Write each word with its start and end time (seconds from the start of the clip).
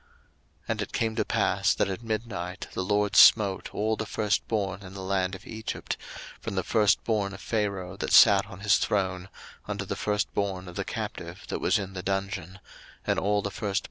02:012:029 0.63 0.69
And 0.69 0.81
it 0.81 0.93
came 0.93 1.15
to 1.15 1.23
pass, 1.25 1.73
that 1.75 1.87
at 1.87 2.01
midnight 2.01 2.67
the 2.73 2.83
LORD 2.83 3.15
smote 3.15 3.69
all 3.71 3.95
the 3.95 4.07
firstborn 4.07 4.81
in 4.81 4.95
the 4.95 5.03
land 5.03 5.35
of 5.35 5.45
Egypt, 5.45 5.95
from 6.39 6.55
the 6.55 6.63
firstborn 6.63 7.35
of 7.35 7.39
Pharaoh 7.39 7.97
that 7.97 8.11
sat 8.11 8.47
on 8.47 8.61
his 8.61 8.77
throne 8.77 9.29
unto 9.67 9.85
the 9.85 9.95
firstborn 9.95 10.67
of 10.67 10.75
the 10.75 10.85
captive 10.85 11.43
that 11.49 11.61
was 11.61 11.77
in 11.77 11.93
the 11.93 12.01
dungeon; 12.01 12.59
and 13.05 13.19
all 13.19 13.43
the 13.43 13.51
firstborn 13.51 13.69
of 13.69 13.75
cattle. 13.75 13.79